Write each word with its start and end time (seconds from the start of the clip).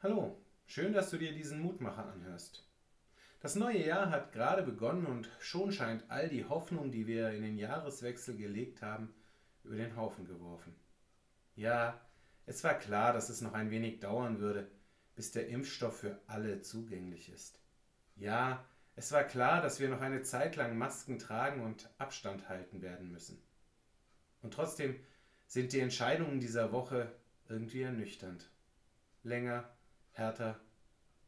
Hallo, 0.00 0.40
schön, 0.68 0.92
dass 0.92 1.10
du 1.10 1.16
dir 1.16 1.32
diesen 1.32 1.58
Mutmacher 1.60 2.06
anhörst. 2.06 2.64
Das 3.40 3.56
neue 3.56 3.84
Jahr 3.84 4.12
hat 4.12 4.30
gerade 4.30 4.62
begonnen 4.62 5.06
und 5.06 5.28
schon 5.40 5.72
scheint 5.72 6.08
all 6.08 6.28
die 6.28 6.44
Hoffnung, 6.44 6.92
die 6.92 7.08
wir 7.08 7.30
in 7.32 7.42
den 7.42 7.58
Jahreswechsel 7.58 8.36
gelegt 8.36 8.80
haben, 8.80 9.12
über 9.64 9.74
den 9.74 9.96
Haufen 9.96 10.24
geworfen. 10.24 10.72
Ja, 11.56 12.00
es 12.46 12.62
war 12.62 12.74
klar, 12.74 13.12
dass 13.12 13.28
es 13.28 13.40
noch 13.40 13.54
ein 13.54 13.72
wenig 13.72 13.98
dauern 13.98 14.38
würde, 14.38 14.70
bis 15.16 15.32
der 15.32 15.48
Impfstoff 15.48 15.98
für 15.98 16.20
alle 16.28 16.62
zugänglich 16.62 17.28
ist. 17.32 17.58
Ja, 18.14 18.64
es 18.94 19.10
war 19.10 19.24
klar, 19.24 19.62
dass 19.62 19.80
wir 19.80 19.88
noch 19.88 20.00
eine 20.00 20.22
Zeit 20.22 20.54
lang 20.54 20.78
Masken 20.78 21.18
tragen 21.18 21.64
und 21.64 21.90
Abstand 21.98 22.48
halten 22.48 22.82
werden 22.82 23.10
müssen. 23.10 23.42
Und 24.42 24.54
trotzdem 24.54 24.94
sind 25.48 25.72
die 25.72 25.80
Entscheidungen 25.80 26.38
dieser 26.38 26.70
Woche 26.70 27.12
irgendwie 27.48 27.82
ernüchternd. 27.82 28.48
Länger, 29.24 29.68
härter, 30.18 30.60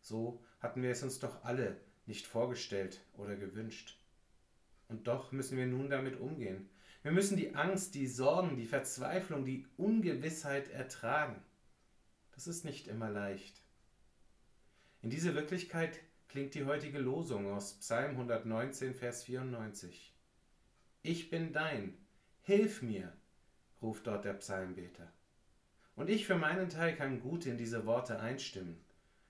so 0.00 0.42
hatten 0.60 0.82
wir 0.82 0.90
es 0.90 1.02
uns 1.02 1.18
doch 1.18 1.44
alle 1.44 1.76
nicht 2.06 2.26
vorgestellt 2.26 3.00
oder 3.14 3.36
gewünscht. 3.36 3.98
Und 4.88 5.08
doch 5.08 5.32
müssen 5.32 5.58
wir 5.58 5.66
nun 5.66 5.90
damit 5.90 6.20
umgehen. 6.20 6.70
Wir 7.02 7.12
müssen 7.12 7.36
die 7.36 7.54
Angst, 7.54 7.94
die 7.94 8.06
Sorgen, 8.06 8.56
die 8.56 8.66
Verzweiflung, 8.66 9.44
die 9.44 9.66
Ungewissheit 9.76 10.70
ertragen. 10.70 11.42
Das 12.32 12.46
ist 12.46 12.64
nicht 12.64 12.88
immer 12.88 13.10
leicht. 13.10 13.62
In 15.02 15.10
diese 15.10 15.34
Wirklichkeit 15.34 16.00
klingt 16.28 16.54
die 16.54 16.64
heutige 16.64 16.98
Losung 16.98 17.50
aus 17.52 17.74
Psalm 17.78 18.12
119, 18.12 18.94
Vers 18.94 19.24
94. 19.24 20.14
Ich 21.02 21.30
bin 21.30 21.52
dein, 21.52 21.96
hilf 22.42 22.82
mir, 22.82 23.12
ruft 23.80 24.06
dort 24.06 24.24
der 24.24 24.34
Psalmbeter. 24.34 25.12
Und 25.96 26.10
ich 26.10 26.26
für 26.26 26.36
meinen 26.36 26.68
Teil 26.68 26.94
kann 26.94 27.20
gut 27.20 27.46
in 27.46 27.56
diese 27.56 27.86
Worte 27.86 28.20
einstimmen, 28.20 28.78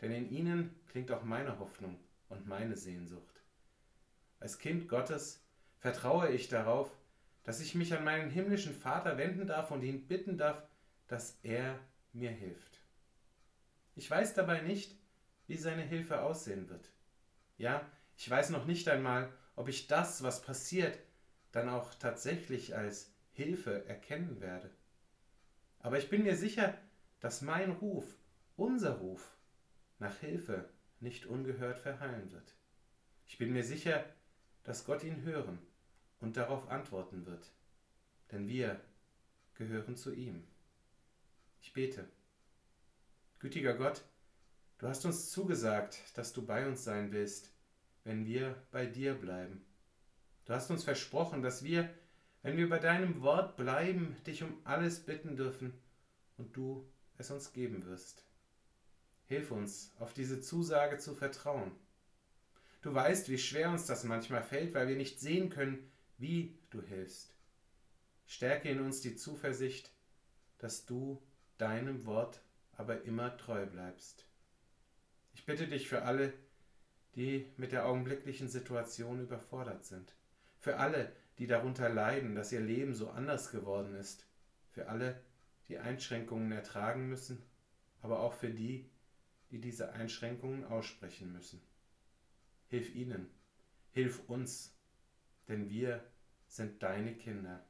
denn 0.00 0.10
in 0.10 0.30
ihnen 0.30 0.74
klingt 0.88 1.10
auch 1.12 1.22
meine 1.22 1.58
Hoffnung 1.60 1.98
und 2.28 2.46
meine 2.48 2.76
Sehnsucht. 2.76 3.42
Als 4.40 4.58
Kind 4.58 4.88
Gottes 4.88 5.44
vertraue 5.78 6.30
ich 6.30 6.48
darauf, 6.48 6.90
dass 7.44 7.60
ich 7.60 7.76
mich 7.76 7.94
an 7.94 8.04
meinen 8.04 8.28
himmlischen 8.28 8.74
Vater 8.74 9.16
wenden 9.16 9.46
darf 9.46 9.70
und 9.70 9.82
ihn 9.82 10.06
bitten 10.06 10.36
darf, 10.36 10.62
dass 11.06 11.38
er 11.42 11.78
mir 12.12 12.30
hilft. 12.30 12.80
Ich 13.94 14.10
weiß 14.10 14.34
dabei 14.34 14.60
nicht, 14.60 14.96
wie 15.46 15.56
seine 15.56 15.82
Hilfe 15.82 16.22
aussehen 16.22 16.68
wird. 16.68 16.90
Ja, 17.56 17.86
ich 18.16 18.28
weiß 18.28 18.50
noch 18.50 18.66
nicht 18.66 18.88
einmal, 18.88 19.32
ob 19.56 19.68
ich 19.68 19.86
das, 19.86 20.22
was 20.22 20.42
passiert, 20.42 20.98
dann 21.52 21.68
auch 21.68 21.94
tatsächlich 21.94 22.76
als 22.76 23.12
Hilfe 23.32 23.86
erkennen 23.86 24.40
werde. 24.40 24.70
Aber 25.80 25.98
ich 25.98 26.10
bin 26.10 26.24
mir 26.24 26.36
sicher, 26.36 26.76
dass 27.20 27.42
mein 27.42 27.70
Ruf, 27.70 28.16
unser 28.56 28.98
Ruf 28.98 29.36
nach 29.98 30.16
Hilfe 30.18 30.68
nicht 31.00 31.26
ungehört 31.26 31.78
verhallen 31.78 32.30
wird. 32.32 32.54
Ich 33.26 33.38
bin 33.38 33.52
mir 33.52 33.64
sicher, 33.64 34.04
dass 34.64 34.84
Gott 34.84 35.04
ihn 35.04 35.22
hören 35.22 35.58
und 36.20 36.36
darauf 36.36 36.68
antworten 36.68 37.26
wird, 37.26 37.52
denn 38.32 38.48
wir 38.48 38.80
gehören 39.54 39.96
zu 39.96 40.12
ihm. 40.14 40.44
Ich 41.60 41.72
bete. 41.72 42.08
Gütiger 43.38 43.74
Gott, 43.74 44.02
du 44.78 44.88
hast 44.88 45.04
uns 45.04 45.30
zugesagt, 45.30 46.16
dass 46.16 46.32
du 46.32 46.44
bei 46.44 46.66
uns 46.66 46.84
sein 46.84 47.12
willst, 47.12 47.52
wenn 48.04 48.26
wir 48.26 48.56
bei 48.70 48.86
dir 48.86 49.14
bleiben. 49.14 49.64
Du 50.44 50.54
hast 50.54 50.70
uns 50.70 50.82
versprochen, 50.84 51.42
dass 51.42 51.62
wir, 51.62 51.88
wenn 52.48 52.56
wir 52.56 52.70
bei 52.70 52.78
deinem 52.78 53.20
Wort 53.20 53.58
bleiben, 53.58 54.16
dich 54.26 54.42
um 54.42 54.56
alles 54.64 55.00
bitten 55.00 55.36
dürfen 55.36 55.74
und 56.38 56.56
du 56.56 56.90
es 57.18 57.30
uns 57.30 57.52
geben 57.52 57.84
wirst. 57.84 58.24
Hilf 59.26 59.50
uns, 59.50 59.92
auf 59.98 60.14
diese 60.14 60.40
Zusage 60.40 60.96
zu 60.96 61.14
vertrauen. 61.14 61.72
Du 62.80 62.94
weißt, 62.94 63.28
wie 63.28 63.36
schwer 63.36 63.68
uns 63.68 63.84
das 63.84 64.04
manchmal 64.04 64.42
fällt, 64.42 64.72
weil 64.72 64.88
wir 64.88 64.96
nicht 64.96 65.20
sehen 65.20 65.50
können, 65.50 65.92
wie 66.16 66.58
du 66.70 66.80
hilfst. 66.80 67.34
Stärke 68.26 68.70
in 68.70 68.80
uns 68.80 69.02
die 69.02 69.14
Zuversicht, 69.14 69.92
dass 70.56 70.86
du 70.86 71.22
deinem 71.58 72.06
Wort 72.06 72.40
aber 72.78 73.02
immer 73.02 73.36
treu 73.36 73.66
bleibst. 73.66 74.24
Ich 75.34 75.44
bitte 75.44 75.68
dich 75.68 75.86
für 75.86 76.00
alle, 76.04 76.32
die 77.14 77.52
mit 77.58 77.72
der 77.72 77.84
augenblicklichen 77.84 78.48
Situation 78.48 79.20
überfordert 79.20 79.84
sind, 79.84 80.14
für 80.58 80.78
alle, 80.78 81.12
die 81.38 81.46
darunter 81.46 81.88
leiden, 81.88 82.34
dass 82.34 82.52
ihr 82.52 82.60
Leben 82.60 82.94
so 82.94 83.10
anders 83.10 83.50
geworden 83.50 83.94
ist, 83.94 84.26
für 84.70 84.88
alle, 84.88 85.20
die 85.68 85.78
Einschränkungen 85.78 86.50
ertragen 86.52 87.08
müssen, 87.08 87.42
aber 88.00 88.20
auch 88.20 88.32
für 88.32 88.50
die, 88.50 88.88
die 89.50 89.60
diese 89.60 89.92
Einschränkungen 89.92 90.64
aussprechen 90.64 91.32
müssen. 91.32 91.60
Hilf 92.68 92.94
ihnen, 92.94 93.28
hilf 93.92 94.28
uns, 94.28 94.76
denn 95.46 95.70
wir 95.70 96.04
sind 96.46 96.82
deine 96.82 97.14
Kinder. 97.14 97.64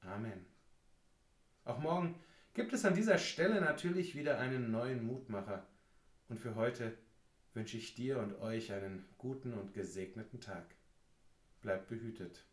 Amen. 0.00 0.44
Auch 1.64 1.78
morgen 1.78 2.20
gibt 2.52 2.72
es 2.72 2.84
an 2.84 2.94
dieser 2.94 3.18
Stelle 3.18 3.60
natürlich 3.60 4.14
wieder 4.14 4.38
einen 4.38 4.70
neuen 4.70 5.06
Mutmacher. 5.06 5.66
Und 6.28 6.38
für 6.38 6.54
heute 6.54 6.96
wünsche 7.54 7.76
ich 7.76 7.94
dir 7.94 8.18
und 8.18 8.34
euch 8.40 8.72
einen 8.72 9.06
guten 9.18 9.54
und 9.54 9.72
gesegneten 9.72 10.40
Tag. 10.40 10.74
Bleibt 11.64 11.88
behütet. 11.88 12.44